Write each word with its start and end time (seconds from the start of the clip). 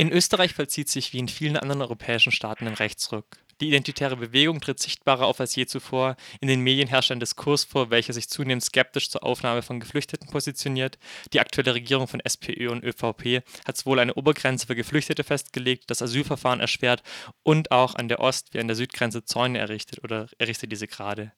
In 0.00 0.12
Österreich 0.12 0.54
vollzieht 0.54 0.88
sich 0.88 1.12
wie 1.12 1.18
in 1.18 1.28
vielen 1.28 1.58
anderen 1.58 1.82
europäischen 1.82 2.32
Staaten 2.32 2.66
ein 2.66 2.72
Rechtsruck. 2.72 3.26
Die 3.60 3.68
identitäre 3.68 4.16
Bewegung 4.16 4.58
tritt 4.58 4.80
sichtbarer 4.80 5.26
auf 5.26 5.40
als 5.40 5.54
je 5.54 5.66
zuvor. 5.66 6.16
In 6.40 6.48
den 6.48 6.62
Medien 6.62 6.88
herrscht 6.88 7.10
ein 7.10 7.20
Diskurs 7.20 7.64
vor, 7.64 7.90
welcher 7.90 8.14
sich 8.14 8.30
zunehmend 8.30 8.64
skeptisch 8.64 9.10
zur 9.10 9.22
Aufnahme 9.22 9.60
von 9.60 9.78
Geflüchteten 9.78 10.30
positioniert. 10.30 10.98
Die 11.34 11.40
aktuelle 11.40 11.74
Regierung 11.74 12.08
von 12.08 12.20
SPÖ 12.20 12.70
und 12.70 12.82
ÖVP 12.82 13.44
hat 13.66 13.76
sowohl 13.76 13.98
eine 13.98 14.14
Obergrenze 14.14 14.66
für 14.66 14.74
Geflüchtete 14.74 15.22
festgelegt, 15.22 15.90
das 15.90 16.00
Asylverfahren 16.00 16.60
erschwert 16.60 17.02
und 17.42 17.70
auch 17.70 17.94
an 17.94 18.08
der 18.08 18.20
Ost- 18.20 18.54
wie 18.54 18.60
an 18.60 18.68
der 18.68 18.76
Südgrenze 18.76 19.26
Zäune 19.26 19.58
errichtet 19.58 20.02
oder 20.02 20.28
errichtet 20.38 20.72
diese 20.72 20.86
gerade. 20.86 21.32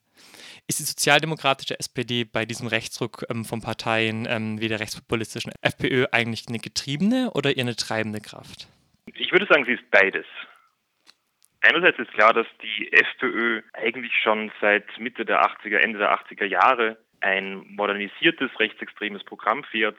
Ist 0.67 0.79
die 0.79 0.83
sozialdemokratische 0.83 1.77
SPD 1.77 2.23
bei 2.23 2.45
diesem 2.45 2.67
Rechtsruck 2.67 3.25
ähm, 3.29 3.43
von 3.43 3.61
Parteien 3.61 4.25
ähm, 4.29 4.61
wie 4.61 4.69
der 4.69 4.79
rechtspopulistischen 4.79 5.51
FPÖ 5.61 6.05
eigentlich 6.11 6.45
eine 6.47 6.59
getriebene 6.59 7.31
oder 7.33 7.55
eher 7.55 7.63
eine 7.63 7.75
treibende 7.75 8.21
Kraft? 8.21 8.67
Ich 9.13 9.31
würde 9.31 9.45
sagen, 9.45 9.65
sie 9.65 9.73
ist 9.73 9.89
beides. 9.91 10.25
Einerseits 11.61 11.99
ist 11.99 12.11
klar, 12.11 12.33
dass 12.33 12.47
die 12.61 12.91
FPÖ 12.91 13.61
eigentlich 13.73 14.13
schon 14.21 14.51
seit 14.59 14.85
Mitte 14.99 15.25
der 15.25 15.43
80er, 15.43 15.77
Ende 15.77 15.99
der 15.99 16.13
80er 16.13 16.45
Jahre 16.45 16.97
ein 17.21 17.65
modernisiertes 17.75 18.51
rechtsextremes 18.59 19.23
Programm 19.23 19.63
fährt, 19.63 19.97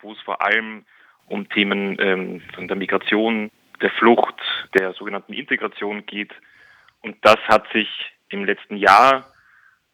wo 0.00 0.12
es 0.12 0.20
vor 0.20 0.42
allem 0.42 0.84
um 1.26 1.48
Themen 1.48 1.96
ähm, 2.00 2.42
von 2.54 2.68
der 2.68 2.76
Migration, 2.76 3.50
der 3.80 3.90
Flucht, 3.90 4.34
der 4.74 4.92
sogenannten 4.94 5.32
Integration 5.32 6.06
geht. 6.06 6.32
Und 7.02 7.16
das 7.22 7.38
hat 7.46 7.70
sich 7.72 7.88
im 8.28 8.44
letzten 8.44 8.76
Jahr, 8.76 9.32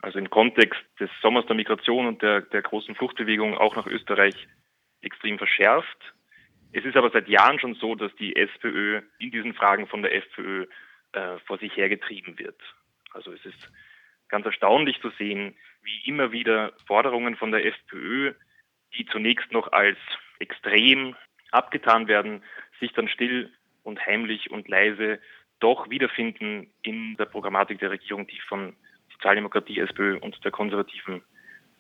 also 0.03 0.19
im 0.19 0.29
Kontext 0.29 0.81
des 1.01 1.09
Sommers 1.23 1.47
der 1.47 1.57
Migration 1.57 2.07
und 2.07 2.23
der, 2.23 2.43
der 2.43 2.63
großen 2.63 2.95
Fluchtbewegung 2.95 3.57
auch 3.57 3.77
nach 3.77 3.87
Österreich, 3.87 4.35
extrem 5.01 5.39
verschärft. 5.39 6.15
Es 6.73 6.85
ist 6.85 6.97
aber 6.97 7.11
seit 7.11 7.29
Jahren 7.29 7.59
schon 7.59 7.75
so, 7.75 7.95
dass 7.95 8.15
die 8.17 8.37
SPÖ 8.37 9.03
in 9.19 9.31
diesen 9.31 9.55
Fragen 9.55 9.87
von 9.87 10.03
der 10.03 10.15
FPÖ 10.15 10.67
äh, 11.13 11.39
vor 11.47 11.59
sich 11.59 11.77
hergetrieben 11.77 12.39
wird. 12.39 12.61
Also 13.13 13.33
es 13.33 13.45
ist 13.45 13.73
ganz 14.29 14.47
erstaunlich 14.47 15.01
zu 15.01 15.11
sehen, 15.11 15.57
wie 15.83 16.09
immer 16.09 16.33
wieder 16.33 16.73
Forderungen 16.87 17.37
von 17.37 17.53
der 17.53 17.67
FPÖ, 17.67 18.35
die 18.95 19.07
zunächst 19.07 19.53
noch 19.53 19.73
als 19.73 19.99
extrem 20.39 21.15
abgetan 21.51 22.09
werden, 22.09 22.43
sich 22.81 22.93
dann 22.93 23.09
still 23.09 23.53
und 23.83 24.05
heimlich 24.07 24.51
und 24.51 24.69
leise 24.69 25.21
doch 25.61 25.91
wiederfinden 25.91 26.73
in 26.83 27.17
der 27.17 27.27
Programmatik 27.27 27.79
der 27.79 27.91
Regierung, 27.91 28.27
die 28.27 28.41
von 28.41 28.75
Sozialdemokratie, 29.23 29.81
SPÖ 29.81 30.19
und 30.19 30.45
der 30.45 30.51
konservativen 30.51 31.23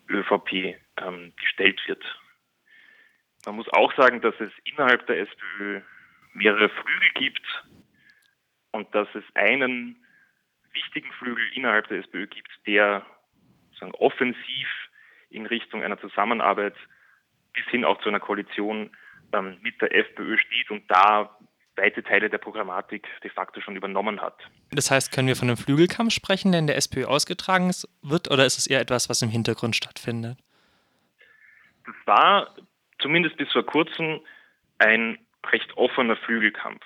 ÖVP 0.08 0.76
ähm, 0.98 1.32
gestellt 1.36 1.80
wird. 1.86 2.02
Man 3.46 3.56
muss 3.56 3.68
auch 3.72 3.92
sagen, 3.94 4.20
dass 4.20 4.34
es 4.38 4.52
innerhalb 4.64 5.06
der 5.06 5.20
SPÖ 5.20 5.80
mehrere 6.34 6.68
Flügel 6.68 7.10
gibt, 7.14 7.46
und 8.72 8.92
dass 8.94 9.08
es 9.14 9.24
einen 9.34 10.04
wichtigen 10.72 11.12
Flügel 11.12 11.44
innerhalb 11.54 11.86
der 11.88 11.98
SPÖ 11.98 12.26
gibt, 12.26 12.50
der 12.66 13.04
sozusagen 13.68 13.94
offensiv 13.94 14.68
in 15.30 15.46
Richtung 15.46 15.82
einer 15.82 16.00
Zusammenarbeit 16.00 16.74
bis 17.52 17.64
hin 17.66 17.84
auch 17.84 18.00
zu 18.00 18.08
einer 18.08 18.20
Koalition 18.20 18.90
ähm, 19.32 19.58
mit 19.62 19.80
der 19.80 19.94
FPÖ 19.94 20.38
steht 20.38 20.70
und 20.70 20.90
da 20.90 21.38
weite 21.76 22.02
Teile 22.02 22.28
der 22.28 22.38
Programmatik 22.38 23.06
de 23.22 23.30
facto 23.30 23.60
schon 23.60 23.76
übernommen 23.76 24.20
hat. 24.20 24.36
Das 24.70 24.90
heißt, 24.90 25.12
können 25.12 25.28
wir 25.28 25.36
von 25.36 25.48
einem 25.48 25.56
Flügelkampf 25.56 26.12
sprechen, 26.12 26.52
der 26.52 26.60
in 26.60 26.66
der 26.66 26.76
SPÖ 26.76 27.04
ausgetragen 27.04 27.70
wird, 28.02 28.30
oder 28.30 28.44
ist 28.44 28.58
es 28.58 28.66
eher 28.66 28.80
etwas, 28.80 29.08
was 29.08 29.22
im 29.22 29.30
Hintergrund 29.30 29.76
stattfindet? 29.76 30.38
Das 31.84 31.94
war 32.04 32.54
zumindest 33.00 33.36
bis 33.36 33.50
vor 33.52 33.64
kurzem 33.64 34.20
ein 34.78 35.18
recht 35.50 35.76
offener 35.76 36.16
Flügelkampf. 36.16 36.84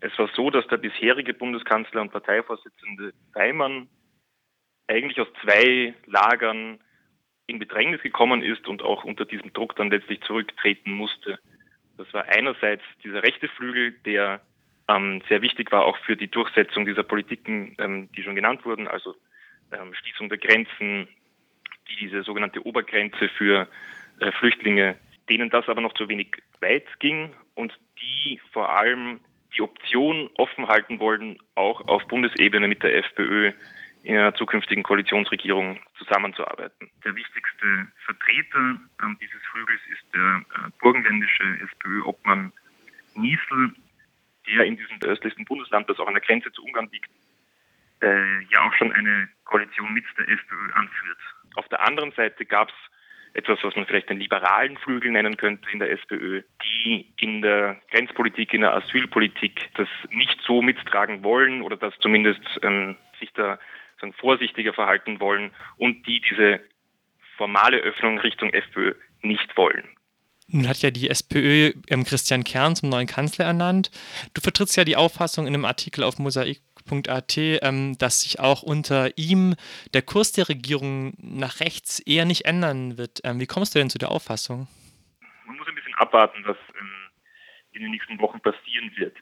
Es 0.00 0.16
war 0.18 0.28
so, 0.34 0.50
dass 0.50 0.66
der 0.66 0.78
bisherige 0.78 1.32
Bundeskanzler 1.32 2.02
und 2.02 2.12
Parteivorsitzende 2.12 3.14
Weimann 3.34 3.88
eigentlich 4.88 5.20
aus 5.20 5.28
zwei 5.42 5.94
Lagern 6.06 6.80
in 7.46 7.58
Bedrängnis 7.58 8.02
gekommen 8.02 8.42
ist 8.42 8.66
und 8.66 8.82
auch 8.82 9.04
unter 9.04 9.24
diesem 9.24 9.52
Druck 9.52 9.76
dann 9.76 9.90
letztlich 9.90 10.20
zurücktreten 10.22 10.92
musste. 10.92 11.38
Das 12.02 12.12
war 12.14 12.24
einerseits 12.28 12.82
dieser 13.04 13.22
rechte 13.22 13.48
Flügel, 13.48 13.92
der 14.04 14.40
ähm, 14.88 15.22
sehr 15.28 15.40
wichtig 15.40 15.70
war 15.70 15.84
auch 15.84 15.96
für 15.98 16.16
die 16.16 16.28
Durchsetzung 16.28 16.84
dieser 16.84 17.04
Politiken, 17.04 17.76
ähm, 17.78 18.08
die 18.16 18.24
schon 18.24 18.34
genannt 18.34 18.64
wurden, 18.64 18.88
also 18.88 19.14
ähm, 19.70 19.94
Schließung 19.94 20.28
der 20.28 20.38
Grenzen, 20.38 21.06
die 21.88 21.96
diese 22.00 22.24
sogenannte 22.24 22.66
Obergrenze 22.66 23.28
für 23.28 23.68
äh, 24.18 24.32
Flüchtlinge, 24.32 24.96
denen 25.28 25.48
das 25.48 25.68
aber 25.68 25.80
noch 25.80 25.94
zu 25.94 26.08
wenig 26.08 26.42
weit 26.60 26.86
ging 26.98 27.32
und 27.54 27.72
die 28.00 28.40
vor 28.52 28.76
allem 28.76 29.20
die 29.56 29.62
Option 29.62 30.28
offen 30.34 30.66
halten 30.66 30.98
wollen, 30.98 31.38
auch 31.54 31.86
auf 31.86 32.06
Bundesebene 32.08 32.66
mit 32.66 32.82
der 32.82 32.96
FPÖ 32.96 33.52
in 34.02 34.16
einer 34.16 34.34
zukünftigen 34.34 34.82
Koalitionsregierung 34.82 35.80
zusammenzuarbeiten. 35.96 36.90
Der 37.04 37.14
wichtigste 37.14 37.86
Vertreter 38.04 38.80
äh, 39.00 39.14
dieses 39.20 39.40
Flügels 39.52 39.80
ist 39.92 40.14
der 40.14 40.42
äh, 40.54 40.70
burgenländische 40.80 41.44
SPÖ-Obmann 41.70 42.52
Niesel, 43.14 43.74
der 44.48 44.64
in 44.64 44.76
diesem 44.76 44.98
östlichsten 45.04 45.44
Bundesland, 45.44 45.88
das 45.88 45.98
auch 45.98 46.08
an 46.08 46.14
der 46.14 46.22
Grenze 46.22 46.50
zu 46.52 46.64
Ungarn 46.64 46.88
liegt, 46.90 47.10
äh, 48.02 48.42
ja 48.50 48.66
auch 48.66 48.74
schon 48.74 48.92
eine 48.92 49.28
Koalition 49.44 49.92
mit 49.94 50.04
der 50.18 50.28
FPÖ 50.28 50.72
anführt. 50.72 51.18
Auf 51.54 51.68
der 51.68 51.86
anderen 51.86 52.12
Seite 52.12 52.44
gab 52.44 52.70
es 52.70 52.74
etwas, 53.34 53.58
was 53.62 53.76
man 53.76 53.86
vielleicht 53.86 54.10
den 54.10 54.18
liberalen 54.18 54.76
Flügel 54.78 55.10
nennen 55.10 55.36
könnte 55.36 55.70
in 55.70 55.78
der 55.78 55.90
SPÖ, 55.90 56.42
die 56.64 57.12
in 57.18 57.40
der 57.42 57.80
Grenzpolitik, 57.90 58.52
in 58.52 58.62
der 58.62 58.74
Asylpolitik 58.74 59.70
das 59.74 59.88
nicht 60.10 60.38
so 60.42 60.60
mittragen 60.60 61.22
wollen 61.22 61.62
oder 61.62 61.76
das 61.76 61.94
zumindest 62.00 62.42
ähm, 62.62 62.96
sich 63.20 63.32
da 63.32 63.58
sagen, 64.02 64.12
vorsichtiger 64.12 64.74
verhalten 64.74 65.20
wollen 65.20 65.52
und 65.78 66.06
die 66.06 66.20
diese 66.20 66.60
formale 67.36 67.78
Öffnung 67.78 68.18
Richtung 68.18 68.50
FPÖ 68.50 68.94
nicht 69.22 69.56
wollen. 69.56 69.88
Nun 70.48 70.68
hat 70.68 70.82
ja 70.82 70.90
die 70.90 71.08
SPÖ 71.08 71.72
ähm, 71.88 72.04
Christian 72.04 72.44
Kern 72.44 72.76
zum 72.76 72.90
neuen 72.90 73.06
Kanzler 73.06 73.46
ernannt. 73.46 73.90
Du 74.34 74.42
vertrittst 74.42 74.76
ja 74.76 74.84
die 74.84 74.96
Auffassung 74.96 75.46
in 75.46 75.54
einem 75.54 75.64
Artikel 75.64 76.04
auf 76.04 76.18
mosaik.at, 76.18 77.36
ähm, 77.38 77.96
dass 77.98 78.20
sich 78.20 78.38
auch 78.38 78.62
unter 78.62 79.16
ihm 79.16 79.54
der 79.94 80.02
Kurs 80.02 80.32
der 80.32 80.48
Regierung 80.48 81.14
nach 81.18 81.60
rechts 81.60 82.00
eher 82.00 82.26
nicht 82.26 82.44
ändern 82.44 82.98
wird. 82.98 83.20
Ähm, 83.24 83.40
wie 83.40 83.46
kommst 83.46 83.74
du 83.74 83.78
denn 83.78 83.88
zu 83.88 83.98
der 83.98 84.10
Auffassung? 84.10 84.68
Man 85.46 85.56
muss 85.56 85.68
ein 85.68 85.74
bisschen 85.74 85.94
abwarten, 85.94 86.42
was 86.44 86.58
ähm, 86.78 86.90
in 87.72 87.82
den 87.82 87.90
nächsten 87.92 88.20
Wochen 88.20 88.40
passieren 88.40 88.92
wird. 88.96 89.16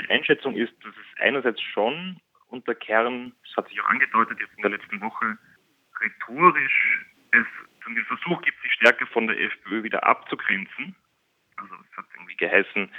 Die 0.00 0.10
Einschätzung 0.10 0.56
ist, 0.56 0.72
dass 0.82 0.92
es 0.92 1.20
einerseits 1.20 1.60
schon 1.60 2.20
unter 2.54 2.74
Kern, 2.74 3.32
das 3.42 3.56
hat 3.56 3.68
sich 3.68 3.80
auch 3.80 3.88
angedeutet 3.88 4.38
jetzt 4.40 4.54
in 4.56 4.62
der 4.62 4.70
letzten 4.70 5.00
Woche, 5.00 5.36
rhetorisch 6.00 7.04
es 7.32 7.46
den 7.86 8.04
Versuch 8.06 8.40
gibt, 8.42 8.60
sich 8.62 8.72
stärker 8.72 9.06
von 9.08 9.26
der 9.26 9.38
FPÖ 9.38 9.82
wieder 9.82 10.04
abzugrenzen. 10.04 10.94
Also 11.56 11.74
es 11.74 11.96
hat 11.96 12.06
irgendwie 12.14 12.36
geheißen, 12.36 12.90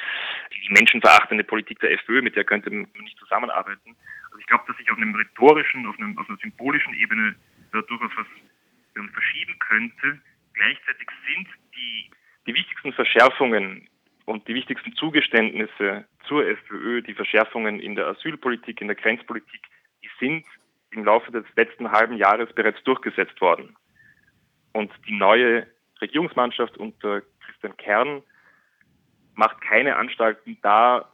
die 0.54 0.74
menschenverachtende 0.74 1.44
Politik 1.44 1.80
der 1.80 1.92
FPÖ, 1.92 2.22
mit 2.22 2.36
der 2.36 2.44
könnte 2.44 2.70
man 2.70 2.88
nicht 3.00 3.18
zusammenarbeiten. 3.18 3.96
Also 4.26 4.40
ich 4.40 4.46
glaube, 4.46 4.64
dass 4.68 4.78
sich 4.78 4.90
auf 4.92 4.98
einem 4.98 5.16
rhetorischen, 5.16 5.86
auf, 5.88 5.98
einem, 5.98 6.18
auf 6.18 6.30
einer 6.30 6.38
symbolischen 6.38 6.94
Ebene 6.94 7.36
da 7.72 7.82
durchaus 7.82 8.12
was 8.16 8.28
verschieben 9.14 9.58
könnte. 9.60 10.22
Gleichzeitig 10.54 11.08
sind 11.28 11.48
die, 11.76 12.12
die 12.48 12.54
wichtigsten 12.54 12.94
Verschärfungen 12.94 13.90
und 14.26 14.48
die 14.48 14.56
wichtigsten 14.56 14.94
Zugeständnisse 14.96 16.06
zur 16.28 16.46
FPÖ, 16.46 17.02
die 17.02 17.14
Verschärfungen 17.14 17.80
in 17.80 17.96
der 17.96 18.08
Asylpolitik, 18.08 18.82
in 18.82 18.88
der 18.88 18.96
Grenzpolitik, 18.96 19.62
die 20.04 20.10
sind 20.20 20.46
im 20.92 21.04
Laufe 21.06 21.32
des 21.32 21.46
letzten 21.56 21.92
halben 21.92 22.18
Jahres 22.18 22.52
bereits 22.54 22.82
durchgesetzt 22.84 23.40
worden. 23.42 23.76
Und 24.74 24.92
die 25.08 25.18
neue 25.18 25.68
Regierungsmannschaft 26.02 26.78
unter 26.78 27.22
Christian 27.46 27.78
Kern 27.78 28.24
macht 29.36 29.62
keine 29.62 29.96
Anstalten, 29.98 30.58
da 30.62 31.10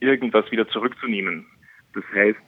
irgendwas 0.00 0.50
wieder 0.50 0.68
zurückzunehmen. 0.68 1.46
Das 1.94 2.04
heißt, 2.14 2.40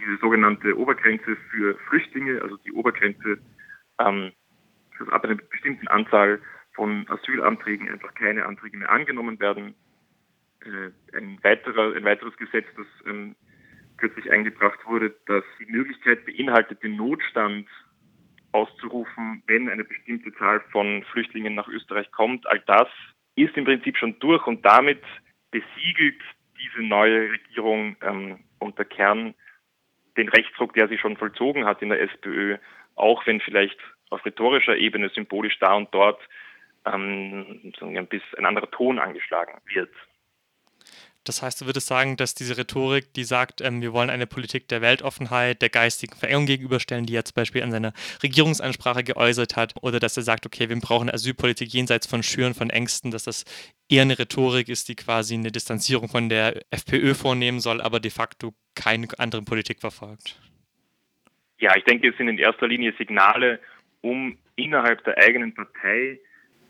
diese 0.00 0.16
sogenannte 0.20 0.76
Obergrenze 0.78 1.36
für 1.50 1.76
Flüchtlinge, 1.88 2.40
also 2.42 2.56
die 2.58 2.72
Obergrenze, 2.72 3.38
ähm, 3.98 4.32
dass 4.98 5.08
ab 5.08 5.24
einer 5.24 5.34
bestimmten 5.36 5.88
Anzahl 5.88 6.40
von 6.74 7.06
Asylanträgen 7.08 7.90
einfach 7.90 8.14
keine 8.14 8.46
Anträge 8.46 8.76
mehr 8.76 8.90
angenommen 8.90 9.38
werden. 9.40 9.74
Äh, 10.64 11.16
ein, 11.16 11.38
weiterer, 11.42 11.94
ein 11.94 12.04
weiteres 12.04 12.36
Gesetz, 12.36 12.66
das 12.76 12.86
ähm, 13.06 13.36
kürzlich 13.98 14.30
eingebracht 14.30 14.78
wurde, 14.86 15.14
das 15.26 15.44
die 15.58 15.66
Möglichkeit 15.66 16.24
beinhaltet, 16.26 16.82
den 16.82 16.96
Notstand 16.96 17.68
auszurufen, 18.52 19.42
wenn 19.46 19.68
eine 19.68 19.84
bestimmte 19.84 20.32
Zahl 20.34 20.60
von 20.72 21.04
Flüchtlingen 21.12 21.54
nach 21.54 21.68
Österreich 21.68 22.10
kommt. 22.10 22.46
All 22.46 22.60
das 22.66 22.88
ist 23.36 23.56
im 23.56 23.64
Prinzip 23.64 23.96
schon 23.96 24.18
durch 24.18 24.46
und 24.46 24.64
damit 24.64 25.02
besiegelt 25.50 26.20
diese 26.58 26.82
neue 26.82 27.30
Regierung 27.32 27.96
ähm, 28.02 28.38
unter 28.58 28.84
Kern 28.84 29.34
den 30.16 30.28
Rechtsruck, 30.28 30.72
der 30.72 30.88
sie 30.88 30.98
schon 30.98 31.16
vollzogen 31.16 31.66
hat 31.66 31.82
in 31.82 31.90
der 31.90 32.00
SPÖ, 32.00 32.56
auch 32.94 33.26
wenn 33.26 33.40
vielleicht 33.40 33.78
auf 34.10 34.24
rhetorischer 34.24 34.76
Ebene 34.76 35.10
symbolisch 35.10 35.58
da 35.58 35.74
und 35.74 35.92
dort 35.92 36.20
ähm, 36.86 37.72
ein, 37.80 38.06
bisschen 38.06 38.38
ein 38.38 38.46
anderer 38.46 38.70
Ton 38.70 38.98
angeschlagen 38.98 39.60
wird. 39.66 39.90
Das 41.28 41.42
heißt, 41.42 41.60
du 41.60 41.66
würdest 41.66 41.88
sagen, 41.88 42.16
dass 42.16 42.34
diese 42.34 42.56
Rhetorik, 42.56 43.12
die 43.14 43.24
sagt, 43.24 43.60
ähm, 43.60 43.82
wir 43.82 43.92
wollen 43.92 44.10
eine 44.10 44.26
Politik 44.26 44.68
der 44.68 44.80
Weltoffenheit, 44.80 45.60
der 45.60 45.68
geistigen 45.68 46.14
Verengung 46.16 46.46
gegenüberstellen, 46.46 47.04
die 47.04 47.16
er 47.16 47.24
zum 47.24 47.34
Beispiel 47.34 47.62
an 47.62 47.72
seiner 47.72 47.92
Regierungsansprache 48.22 49.02
geäußert 49.02 49.56
hat, 49.56 49.74
oder 49.82 49.98
dass 49.98 50.16
er 50.16 50.22
sagt, 50.22 50.46
okay, 50.46 50.68
wir 50.68 50.76
brauchen 50.76 51.10
Asylpolitik 51.10 51.72
jenseits 51.72 52.06
von 52.06 52.22
Schüren, 52.22 52.54
von 52.54 52.70
Ängsten, 52.70 53.10
dass 53.10 53.24
das 53.24 53.44
eher 53.88 54.02
eine 54.02 54.18
Rhetorik 54.18 54.68
ist, 54.68 54.88
die 54.88 54.94
quasi 54.94 55.34
eine 55.34 55.50
Distanzierung 55.50 56.08
von 56.08 56.28
der 56.28 56.62
FPÖ 56.70 57.14
vornehmen 57.14 57.60
soll, 57.60 57.80
aber 57.80 57.98
de 57.98 58.10
facto 58.10 58.54
keine 58.74 59.08
andere 59.18 59.42
Politik 59.42 59.80
verfolgt. 59.80 60.40
Ja, 61.58 61.74
ich 61.76 61.84
denke, 61.84 62.08
es 62.08 62.16
sind 62.16 62.28
in 62.28 62.38
erster 62.38 62.68
Linie 62.68 62.94
Signale, 62.98 63.58
um 64.02 64.38
innerhalb 64.56 65.02
der 65.04 65.18
eigenen 65.18 65.54
Partei 65.54 66.20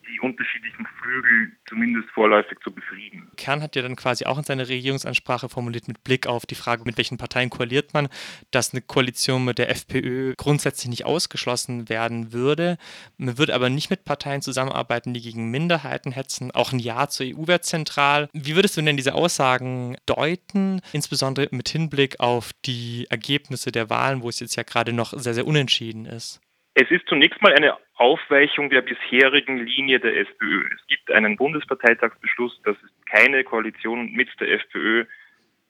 die 0.08 0.20
unterschiedlichen 0.20 0.86
Flügel 1.00 1.52
zumindest 1.68 2.08
vorläufig 2.10 2.58
zu 2.62 2.70
befrieden. 2.70 3.30
Kern 3.36 3.62
hat 3.62 3.76
ja 3.76 3.82
dann 3.82 3.96
quasi 3.96 4.24
auch 4.24 4.38
in 4.38 4.44
seiner 4.44 4.68
Regierungsansprache 4.68 5.48
formuliert 5.48 5.88
mit 5.88 6.04
Blick 6.04 6.26
auf 6.26 6.46
die 6.46 6.54
Frage, 6.54 6.84
mit 6.84 6.96
welchen 6.96 7.18
Parteien 7.18 7.50
koaliert 7.50 7.94
man, 7.94 8.08
dass 8.50 8.72
eine 8.72 8.82
Koalition 8.82 9.44
mit 9.44 9.58
der 9.58 9.70
FPÖ 9.70 10.34
grundsätzlich 10.36 10.88
nicht 10.88 11.06
ausgeschlossen 11.06 11.88
werden 11.88 12.32
würde. 12.32 12.78
Man 13.16 13.38
würde 13.38 13.54
aber 13.54 13.70
nicht 13.70 13.90
mit 13.90 14.04
Parteien 14.04 14.42
zusammenarbeiten, 14.42 15.14
die 15.14 15.20
gegen 15.20 15.50
Minderheiten 15.50 16.12
hetzen. 16.12 16.50
Auch 16.50 16.72
ein 16.72 16.78
Ja 16.78 17.08
zur 17.08 17.26
EU 17.26 17.46
wäre 17.46 17.60
zentral. 17.60 18.28
Wie 18.32 18.54
würdest 18.54 18.76
du 18.76 18.82
denn 18.82 18.96
diese 18.96 19.14
Aussagen 19.14 19.96
deuten, 20.06 20.80
insbesondere 20.92 21.48
mit 21.50 21.68
Hinblick 21.68 22.20
auf 22.20 22.52
die 22.64 23.06
Ergebnisse 23.10 23.72
der 23.72 23.90
Wahlen, 23.90 24.22
wo 24.22 24.28
es 24.28 24.40
jetzt 24.40 24.56
ja 24.56 24.62
gerade 24.62 24.92
noch 24.92 25.12
sehr, 25.16 25.34
sehr 25.34 25.46
unentschieden 25.46 26.06
ist? 26.06 26.40
Es 26.78 26.90
ist 26.90 27.08
zunächst 27.08 27.40
mal 27.40 27.54
eine 27.54 27.74
Aufweichung 27.94 28.68
der 28.68 28.82
bisherigen 28.82 29.64
Linie 29.64 29.98
der 29.98 30.14
SPÖ. 30.14 30.68
Es 30.74 30.86
gibt 30.88 31.10
einen 31.10 31.38
Bundesparteitagsbeschluss, 31.38 32.60
dass 32.64 32.76
es 32.84 32.90
keine 33.06 33.44
Koalition 33.44 34.12
mit 34.12 34.28
der 34.38 34.52
FPÖ 34.52 35.06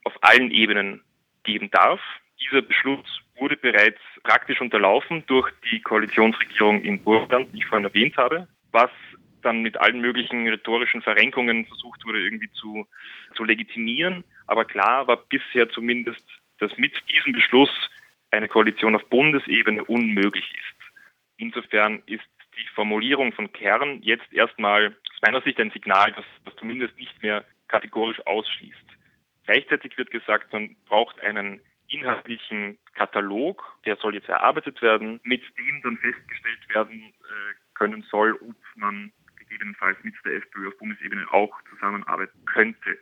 auf 0.02 0.14
allen 0.22 0.50
Ebenen 0.50 1.04
geben 1.44 1.70
darf. 1.70 2.00
Dieser 2.40 2.60
Beschluss 2.60 3.06
wurde 3.38 3.56
bereits 3.56 4.00
praktisch 4.24 4.60
unterlaufen 4.60 5.22
durch 5.28 5.48
die 5.70 5.80
Koalitionsregierung 5.80 6.82
in 6.82 7.00
Burgenland, 7.04 7.52
die 7.52 7.58
ich 7.58 7.66
vorhin 7.66 7.86
erwähnt 7.86 8.16
habe, 8.16 8.48
was 8.72 8.90
dann 9.42 9.62
mit 9.62 9.76
allen 9.76 10.00
möglichen 10.00 10.48
rhetorischen 10.48 11.02
Verrenkungen 11.02 11.66
versucht 11.66 12.04
wurde, 12.04 12.18
irgendwie 12.18 12.50
zu, 12.50 12.84
zu 13.36 13.44
legitimieren. 13.44 14.24
Aber 14.48 14.64
klar 14.64 15.06
war 15.06 15.18
bisher 15.18 15.68
zumindest, 15.68 16.26
dass 16.58 16.76
mit 16.76 16.94
diesem 17.08 17.32
Beschluss 17.32 17.70
eine 18.32 18.48
Koalition 18.48 18.96
auf 18.96 19.04
Bundesebene 19.08 19.84
unmöglich 19.84 20.52
ist. 20.52 20.85
Insofern 21.36 22.02
ist 22.06 22.24
die 22.56 22.66
Formulierung 22.74 23.32
von 23.32 23.52
Kern 23.52 24.00
jetzt 24.02 24.32
erstmal 24.32 24.88
aus 24.88 25.22
meiner 25.22 25.42
Sicht 25.42 25.60
ein 25.60 25.70
Signal, 25.70 26.12
das 26.12 26.24
das 26.44 26.56
zumindest 26.56 26.96
nicht 26.96 27.22
mehr 27.22 27.44
kategorisch 27.68 28.24
ausschließt. 28.26 28.76
Gleichzeitig 29.44 29.96
wird 29.98 30.10
gesagt, 30.10 30.52
man 30.52 30.76
braucht 30.86 31.20
einen 31.20 31.60
inhaltlichen 31.88 32.78
Katalog, 32.94 33.62
der 33.84 33.96
soll 33.96 34.14
jetzt 34.14 34.28
erarbeitet 34.28 34.82
werden, 34.82 35.20
mit 35.22 35.42
dem 35.58 35.82
dann 35.82 35.98
festgestellt 35.98 36.68
werden 36.68 37.00
äh, 37.00 37.54
können 37.74 38.02
soll, 38.10 38.34
ob 38.34 38.56
man 38.74 39.12
gegebenenfalls 39.36 39.96
mit 40.02 40.14
der 40.24 40.34
FPÖ 40.34 40.68
auf 40.68 40.78
Bundesebene 40.78 41.26
auch 41.30 41.54
zusammenarbeiten 41.70 42.44
könnte. 42.46 42.98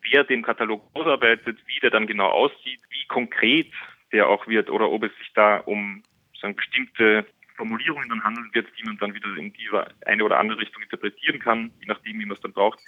Wer 0.00 0.24
den 0.24 0.42
Katalog 0.42 0.88
ausarbeitet, 0.94 1.58
wie 1.66 1.80
der 1.80 1.90
dann 1.90 2.06
genau 2.06 2.28
aussieht, 2.28 2.80
wie 2.90 3.06
konkret 3.08 3.72
der 4.12 4.28
auch 4.28 4.46
wird 4.46 4.70
oder 4.70 4.90
ob 4.90 5.02
es 5.02 5.14
sich 5.18 5.32
da 5.34 5.58
um 5.58 6.02
sagen, 6.40 6.56
bestimmte 6.56 7.26
Formulierungen 7.56 8.08
dann 8.08 8.24
handeln 8.24 8.50
wird, 8.52 8.68
die 8.78 8.84
man 8.84 8.98
dann 8.98 9.14
wieder 9.14 9.34
in 9.36 9.52
die 9.52 9.68
eine 10.06 10.24
oder 10.24 10.38
andere 10.38 10.58
Richtung 10.58 10.82
interpretieren 10.82 11.38
kann, 11.38 11.70
je 11.80 11.86
nachdem, 11.86 12.18
wie 12.18 12.26
man 12.26 12.36
es 12.36 12.42
dann 12.42 12.52
braucht, 12.52 12.78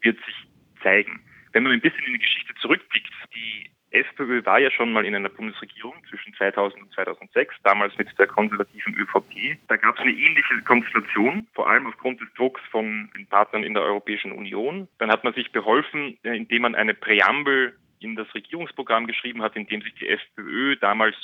wird 0.00 0.18
sich 0.24 0.34
zeigen. 0.82 1.20
Wenn 1.52 1.64
man 1.64 1.72
ein 1.72 1.80
bisschen 1.80 2.04
in 2.04 2.14
die 2.14 2.18
Geschichte 2.18 2.54
zurückblickt, 2.60 3.12
die 3.34 3.70
FPÖ 3.92 4.44
war 4.46 4.58
ja 4.58 4.70
schon 4.70 4.92
mal 4.92 5.04
in 5.04 5.14
einer 5.14 5.28
Bundesregierung 5.28 5.94
zwischen 6.08 6.32
2000 6.34 6.82
und 6.82 6.92
2006, 6.94 7.54
damals 7.62 7.96
mit 7.98 8.08
der 8.18 8.26
konservativen 8.26 8.94
ÖVP. 8.94 9.58
Da 9.68 9.76
gab 9.76 9.96
es 9.96 10.00
eine 10.00 10.12
ähnliche 10.12 10.62
Konstellation, 10.64 11.46
vor 11.52 11.68
allem 11.68 11.86
aufgrund 11.86 12.20
des 12.20 12.32
Drucks 12.34 12.60
von 12.70 13.10
den 13.14 13.26
Partnern 13.26 13.64
in 13.64 13.74
der 13.74 13.82
Europäischen 13.82 14.32
Union. 14.32 14.88
Dann 14.98 15.10
hat 15.10 15.24
man 15.24 15.34
sich 15.34 15.52
beholfen, 15.52 16.16
indem 16.22 16.62
man 16.62 16.74
eine 16.74 16.94
Präambel 16.94 17.76
in 18.00 18.16
das 18.16 18.34
Regierungsprogramm 18.34 19.06
geschrieben 19.06 19.42
hat, 19.42 19.56
in 19.56 19.66
dem 19.66 19.82
sich 19.82 19.94
die 19.94 20.08
FPÖ 20.08 20.76
damals 20.76 21.16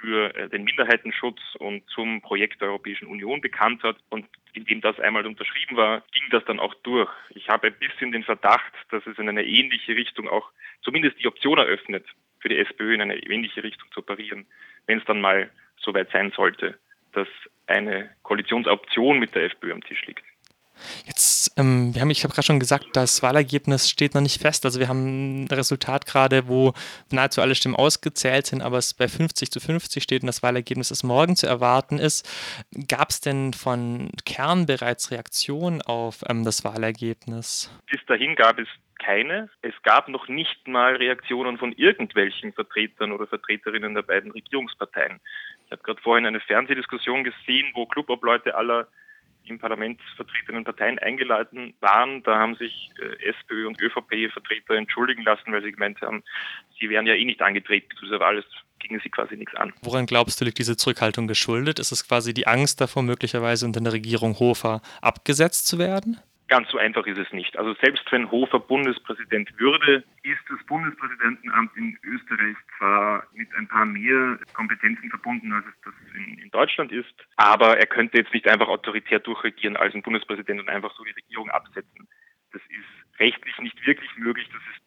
für 0.00 0.34
äh, 0.34 0.48
den 0.48 0.64
Minderheitenschutz 0.64 1.40
und 1.58 1.88
zum 1.88 2.20
Projekt 2.20 2.60
der 2.60 2.68
Europäischen 2.68 3.06
Union 3.06 3.40
bekannt 3.40 3.82
hat. 3.82 3.96
Und 4.08 4.26
indem 4.52 4.80
das 4.80 4.98
einmal 5.00 5.26
unterschrieben 5.26 5.76
war, 5.76 6.02
ging 6.12 6.24
das 6.30 6.44
dann 6.44 6.60
auch 6.60 6.74
durch. 6.82 7.10
Ich 7.30 7.48
habe 7.48 7.68
ein 7.68 7.78
bisschen 7.78 8.12
den 8.12 8.24
Verdacht, 8.24 8.72
dass 8.90 9.06
es 9.06 9.18
in 9.18 9.28
eine 9.28 9.44
ähnliche 9.44 9.94
Richtung 9.94 10.28
auch 10.28 10.50
zumindest 10.82 11.20
die 11.20 11.26
Option 11.26 11.58
eröffnet, 11.58 12.06
für 12.40 12.48
die 12.48 12.58
SPÖ 12.58 12.94
in 12.94 13.02
eine 13.02 13.16
ähnliche 13.16 13.62
Richtung 13.62 13.90
zu 13.92 14.00
operieren, 14.00 14.46
wenn 14.86 14.98
es 14.98 15.04
dann 15.04 15.20
mal 15.20 15.50
soweit 15.78 16.10
sein 16.10 16.32
sollte, 16.34 16.78
dass 17.12 17.28
eine 17.66 18.10
Koalitionsoption 18.22 19.18
mit 19.18 19.34
der 19.34 19.44
FPÖ 19.44 19.72
am 19.72 19.82
Tisch 19.82 20.04
liegt. 20.06 20.24
Jetzt, 21.06 21.25
ähm, 21.56 21.94
wir 21.94 22.02
haben, 22.02 22.10
ich 22.10 22.24
habe 22.24 22.32
gerade 22.32 22.46
schon 22.46 22.60
gesagt, 22.60 22.86
das 22.94 23.22
Wahlergebnis 23.22 23.88
steht 23.88 24.14
noch 24.14 24.20
nicht 24.20 24.40
fest. 24.40 24.64
Also 24.64 24.80
wir 24.80 24.88
haben 24.88 25.44
ein 25.44 25.48
Resultat 25.48 26.06
gerade, 26.06 26.48
wo 26.48 26.74
nahezu 27.10 27.40
alle 27.40 27.54
Stimmen 27.54 27.76
ausgezählt 27.76 28.46
sind, 28.46 28.62
aber 28.62 28.78
es 28.78 28.94
bei 28.94 29.08
50 29.08 29.50
zu 29.50 29.60
50 29.60 30.02
steht 30.02 30.22
und 30.22 30.26
das 30.26 30.42
Wahlergebnis, 30.42 30.88
das 30.88 31.02
morgen 31.02 31.36
zu 31.36 31.46
erwarten 31.46 31.98
ist. 31.98 32.28
Gab 32.88 33.10
es 33.10 33.20
denn 33.20 33.52
von 33.52 34.10
Kern 34.24 34.66
bereits 34.66 35.10
Reaktionen 35.10 35.82
auf 35.82 36.24
ähm, 36.28 36.44
das 36.44 36.64
Wahlergebnis? 36.64 37.70
Bis 37.90 38.04
dahin 38.06 38.34
gab 38.36 38.58
es 38.58 38.68
keine. 38.98 39.48
Es 39.62 39.74
gab 39.82 40.08
noch 40.08 40.28
nicht 40.28 40.66
mal 40.66 40.96
Reaktionen 40.96 41.58
von 41.58 41.72
irgendwelchen 41.72 42.52
Vertretern 42.52 43.12
oder 43.12 43.26
Vertreterinnen 43.26 43.94
der 43.94 44.02
beiden 44.02 44.30
Regierungsparteien. 44.30 45.20
Ich 45.66 45.72
habe 45.72 45.82
gerade 45.82 46.00
vorhin 46.00 46.26
eine 46.26 46.40
Fernsehdiskussion 46.40 47.24
gesehen, 47.24 47.70
wo 47.74 47.86
Clubobleute 47.86 48.54
aller 48.54 48.88
im 49.50 49.58
Parlament 49.58 50.00
vertretenen 50.16 50.64
Parteien 50.64 50.98
eingeladen 50.98 51.74
waren. 51.80 52.22
Da 52.22 52.38
haben 52.38 52.56
sich 52.56 52.90
äh, 53.00 53.30
SPÖ 53.30 53.66
und 53.66 53.80
ÖVP-Vertreter 53.80 54.74
entschuldigen 54.74 55.22
lassen, 55.22 55.52
weil 55.52 55.62
sie 55.62 55.72
gemeint 55.72 56.00
haben, 56.00 56.22
sie 56.78 56.88
wären 56.88 57.06
ja 57.06 57.14
eh 57.14 57.24
nicht 57.24 57.42
angetreten 57.42 57.88
zu 57.96 58.04
dieser 58.04 58.20
Wahl. 58.20 58.38
Es 58.38 58.46
ging 58.78 59.00
sie 59.02 59.08
quasi 59.08 59.36
nichts 59.36 59.54
an. 59.54 59.72
Woran 59.82 60.06
glaubst 60.06 60.40
du, 60.40 60.44
liegt 60.44 60.58
diese 60.58 60.76
Zurückhaltung 60.76 61.26
geschuldet? 61.26 61.78
Ist 61.78 61.92
es 61.92 62.06
quasi 62.06 62.34
die 62.34 62.46
Angst 62.46 62.80
davor, 62.80 63.02
möglicherweise 63.02 63.66
unter 63.66 63.80
der 63.80 63.92
Regierung 63.92 64.38
Hofer 64.38 64.82
abgesetzt 65.00 65.66
zu 65.66 65.78
werden? 65.78 66.18
Ganz 66.48 66.68
so 66.70 66.78
einfach 66.78 67.06
ist 67.06 67.18
es 67.18 67.32
nicht. 67.32 67.56
Also 67.56 67.74
selbst 67.82 68.04
wenn 68.12 68.30
Hofer 68.30 68.60
Bundespräsident 68.60 69.50
würde, 69.58 70.04
ist 70.22 70.40
das 70.48 70.64
Bundespräsidentenamt 70.66 71.76
in 71.76 71.98
Österreich 72.04 72.56
zwar 72.78 73.26
mit 73.32 73.48
ein 73.56 73.66
paar 73.66 73.84
mehr 73.84 74.38
Kompetenzen 74.52 75.10
verbunden, 75.10 75.52
als 75.52 75.64
es 75.66 75.80
das 75.84 75.94
in, 76.14 76.38
in, 76.38 76.50
Deutschland 76.50 76.92
ist, 76.92 77.14
aber 77.36 77.78
er 77.78 77.86
könnte 77.86 78.18
jetzt 78.18 78.32
nicht 78.32 78.48
einfach 78.48 78.68
autoritär 78.68 79.18
durchregieren 79.18 79.76
als 79.76 79.94
ein 79.94 80.02
Bundespräsident 80.02 80.60
und 80.60 80.68
einfach 80.68 80.94
so 80.96 81.02
die 81.02 81.10
Regierung 81.10 81.50
absetzen. 81.50 82.08
Das 82.52 82.62
ist 82.62 83.05
rechtlich 83.18 83.58
nicht 83.58 83.86
wirklich 83.86 84.10
möglich. 84.16 84.48
Das 84.52 84.62
ist 84.74 84.86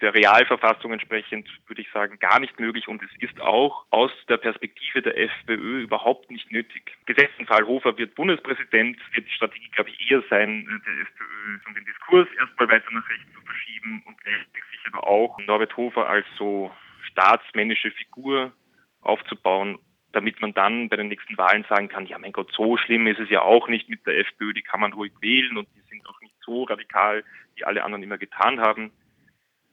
der 0.00 0.14
Realverfassung 0.14 0.92
entsprechend, 0.92 1.48
würde 1.66 1.82
ich 1.82 1.90
sagen, 1.90 2.18
gar 2.18 2.38
nicht 2.38 2.58
möglich. 2.60 2.88
Und 2.88 3.02
es 3.02 3.10
ist 3.20 3.40
auch 3.40 3.86
aus 3.90 4.10
der 4.28 4.36
Perspektive 4.36 5.02
der 5.02 5.18
FPÖ 5.18 5.82
überhaupt 5.82 6.30
nicht 6.30 6.50
nötig. 6.52 6.96
Gesetzten 7.06 7.46
Fall 7.46 7.66
Hofer 7.66 7.96
wird 7.96 8.14
Bundespräsident, 8.14 8.98
wird 9.12 9.26
die 9.26 9.32
Strategie, 9.32 9.70
glaube 9.70 9.90
ich, 9.90 10.10
eher 10.10 10.22
sein, 10.28 10.66
äh, 10.66 10.84
der 10.84 11.02
FPÖ 11.02 11.68
um 11.68 11.74
den 11.74 11.84
Diskurs 11.84 12.28
erstmal 12.38 12.68
weiter 12.68 12.90
nach 12.92 13.08
rechts 13.08 13.32
zu 13.32 13.40
verschieben 13.40 14.02
und 14.06 14.18
gleichzeitig 14.22 14.64
sich 14.70 14.80
aber 14.92 15.06
auch 15.06 15.38
Norbert 15.40 15.76
Hofer 15.76 16.08
als 16.08 16.26
so 16.36 16.70
staatsmännische 17.10 17.90
Figur 17.92 18.52
aufzubauen 19.00 19.78
damit 20.12 20.40
man 20.40 20.54
dann 20.54 20.88
bei 20.88 20.96
den 20.96 21.08
nächsten 21.08 21.36
Wahlen 21.36 21.64
sagen 21.68 21.88
kann, 21.88 22.06
ja 22.06 22.18
mein 22.18 22.32
Gott, 22.32 22.50
so 22.52 22.76
schlimm 22.76 23.06
ist 23.06 23.20
es 23.20 23.30
ja 23.30 23.42
auch 23.42 23.68
nicht 23.68 23.88
mit 23.88 24.06
der 24.06 24.18
FPÖ, 24.18 24.52
die 24.52 24.62
kann 24.62 24.80
man 24.80 24.92
ruhig 24.92 25.12
wählen 25.20 25.56
und 25.56 25.68
die 25.74 25.82
sind 25.88 26.06
auch 26.08 26.20
nicht 26.20 26.34
so 26.40 26.64
radikal, 26.64 27.24
wie 27.54 27.64
alle 27.64 27.84
anderen 27.84 28.02
immer 28.02 28.18
getan 28.18 28.60
haben. 28.60 28.92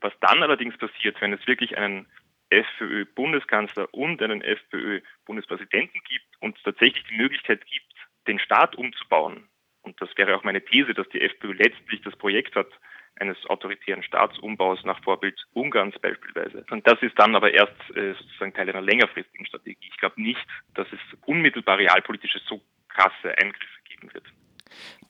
Was 0.01 0.13
dann 0.19 0.43
allerdings 0.43 0.77
passiert, 0.77 1.19
wenn 1.21 1.33
es 1.33 1.47
wirklich 1.47 1.77
einen 1.77 2.05
FPÖ-Bundeskanzler 2.49 3.93
und 3.93 4.21
einen 4.21 4.41
FPÖ-Bundespräsidenten 4.41 5.99
gibt 6.07 6.41
und 6.41 6.57
es 6.57 6.63
tatsächlich 6.63 7.05
die 7.05 7.17
Möglichkeit 7.17 7.65
gibt, 7.65 7.93
den 8.27 8.39
Staat 8.39 8.75
umzubauen, 8.75 9.47
und 9.81 10.01
das 10.01 10.09
wäre 10.17 10.35
auch 10.35 10.43
meine 10.43 10.65
These, 10.65 10.93
dass 10.93 11.07
die 11.09 11.21
FPÖ 11.21 11.53
letztlich 11.53 12.01
das 12.01 12.15
Projekt 12.15 12.55
hat, 12.55 12.67
eines 13.19 13.37
autoritären 13.47 14.03
Staatsumbaus 14.03 14.83
nach 14.83 15.01
Vorbild 15.03 15.39
Ungarns 15.53 15.97
beispielsweise. 15.99 16.65
Und 16.69 16.85
das 16.85 17.01
ist 17.01 17.17
dann 17.17 17.35
aber 17.35 17.53
erst 17.53 17.73
äh, 17.95 18.13
sozusagen 18.13 18.53
Teil 18.53 18.69
einer 18.69 18.81
längerfristigen 18.81 19.45
Strategie. 19.45 19.87
Ich 19.89 19.97
glaube 19.97 20.21
nicht, 20.21 20.45
dass 20.73 20.87
es 20.91 20.99
unmittelbar 21.25 21.77
realpolitische 21.77 22.39
so 22.47 22.61
krasse 22.89 23.37
Eingriffe 23.37 23.81
geben 23.85 24.13
wird. 24.13 24.25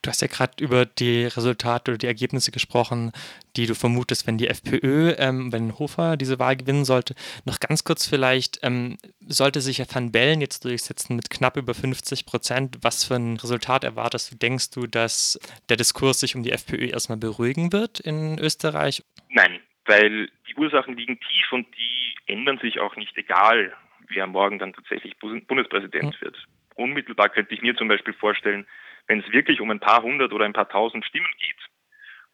Du 0.01 0.09
hast 0.09 0.21
ja 0.21 0.27
gerade 0.27 0.63
über 0.63 0.85
die 0.85 1.25
Resultate 1.25 1.91
oder 1.91 1.97
die 1.97 2.07
Ergebnisse 2.07 2.51
gesprochen, 2.51 3.11
die 3.55 3.65
du 3.65 3.75
vermutest, 3.75 4.27
wenn 4.27 4.37
die 4.37 4.47
FPÖ, 4.47 5.15
ähm, 5.17 5.51
wenn 5.51 5.77
Hofer 5.79 6.17
diese 6.17 6.39
Wahl 6.39 6.55
gewinnen 6.55 6.85
sollte. 6.85 7.15
Noch 7.45 7.59
ganz 7.59 7.83
kurz 7.83 8.07
vielleicht, 8.07 8.59
ähm, 8.63 8.97
sollte 9.21 9.61
sich 9.61 9.79
ja 9.79 9.85
Van 9.91 10.11
Bellen 10.11 10.41
jetzt 10.41 10.65
durchsetzen 10.65 11.15
mit 11.15 11.29
knapp 11.29 11.57
über 11.57 11.73
50 11.73 12.25
Prozent. 12.25 12.77
Was 12.81 13.03
für 13.03 13.15
ein 13.15 13.37
Resultat 13.37 13.83
erwartest 13.83 14.31
du? 14.31 14.37
Denkst 14.37 14.71
du, 14.71 14.87
dass 14.87 15.39
der 15.69 15.77
Diskurs 15.77 16.19
sich 16.19 16.35
um 16.35 16.43
die 16.43 16.51
FPÖ 16.51 16.87
erstmal 16.87 17.17
beruhigen 17.17 17.71
wird 17.71 17.99
in 17.99 18.37
Österreich? 18.39 19.03
Nein, 19.29 19.59
weil 19.85 20.29
die 20.47 20.55
Ursachen 20.55 20.95
liegen 20.95 21.19
tief 21.19 21.51
und 21.51 21.67
die 21.75 22.31
ändern 22.31 22.59
sich 22.59 22.79
auch 22.79 22.95
nicht, 22.95 23.17
egal 23.17 23.73
wer 24.09 24.27
morgen 24.27 24.59
dann 24.59 24.73
tatsächlich 24.73 25.17
Bundespräsident 25.17 26.19
wird. 26.21 26.37
Unmittelbar 26.75 27.29
könnte 27.29 27.53
ich 27.53 27.61
mir 27.61 27.75
zum 27.75 27.87
Beispiel 27.87 28.13
vorstellen, 28.13 28.65
wenn 29.07 29.19
es 29.19 29.31
wirklich 29.31 29.61
um 29.61 29.71
ein 29.71 29.79
paar 29.79 30.03
hundert 30.03 30.33
oder 30.33 30.45
ein 30.45 30.53
paar 30.53 30.69
tausend 30.69 31.05
Stimmen 31.05 31.31
geht 31.39 31.55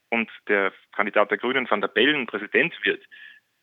und 0.09 0.29
der 0.47 0.73
Kandidat 0.93 1.31
der 1.31 1.37
Grünen 1.37 1.69
van 1.69 1.81
der 1.81 1.87
Bellen 1.87 2.27
Präsident 2.27 2.73
wird, 2.83 3.01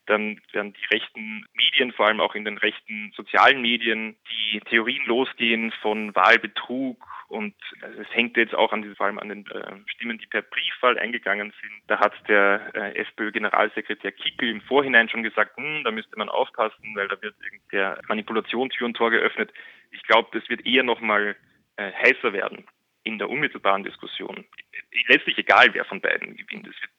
dann 0.09 0.41
werden 0.53 0.73
die 0.73 0.95
rechten 0.95 1.45
Medien, 1.53 1.93
vor 1.93 2.07
allem 2.07 2.21
auch 2.21 2.35
in 2.35 2.45
den 2.45 2.57
rechten 2.57 3.13
sozialen 3.15 3.61
Medien, 3.61 4.17
die 4.31 4.61
Theorien 4.61 5.05
losgehen 5.05 5.71
von 5.83 6.15
Wahlbetrug 6.15 7.05
und 7.29 7.55
also 7.83 8.01
es 8.01 8.09
hängt 8.15 8.39
jetzt 8.39 8.55
auch 8.55 8.73
an 8.73 8.95
vor 8.97 9.07
allem 9.07 9.19
an 9.19 9.29
den 9.29 9.47
äh, 9.49 9.73
Stimmen, 9.87 10.17
die 10.17 10.27
per 10.27 10.41
Briefwahl 10.41 10.99
eingegangen 10.99 11.53
sind. 11.61 11.83
Da 11.87 12.01
hat 12.01 12.15
der 12.27 12.71
äh, 12.75 12.99
FPÖ-Generalsekretär 13.01 14.13
Kickel 14.13 14.49
im 14.49 14.63
Vorhinein 14.63 15.11
schon 15.11 15.23
gesagt, 15.23 15.59
hm, 15.59 15.85
da 15.85 15.91
müsste 15.91 16.19
man 16.19 16.31
aufpassen, 16.31 16.95
weil 16.95 17.09
da 17.09 17.21
wird 17.21 17.35
der 17.71 18.01
Manipulationstür 18.09 18.87
und 18.87 18.95
Tor 18.95 19.11
geöffnet. 19.11 19.53
Ich 19.91 20.03
glaube, 20.05 20.31
das 20.33 20.49
wird 20.49 20.65
eher 20.65 20.85
nochmal 20.85 21.37
äh, 21.77 21.93
heißer 21.93 22.33
werden 22.33 22.67
in 23.09 23.19
der 23.19 23.31
unmittelbaren 23.31 23.85
Diskussion. 23.85 24.45
Letztlich 25.09 25.39
egal, 25.39 25.73
wer 25.73 25.85
von 25.87 26.01
beiden 26.01 26.37
gewinnt. 26.37 26.67
Es 26.69 26.81
wird 26.83 26.93